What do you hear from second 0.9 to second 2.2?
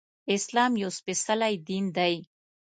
سپيڅلی دين دی